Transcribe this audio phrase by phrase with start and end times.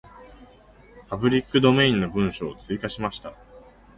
[1.09, 3.33] パブリックドメインの文章を追加しました。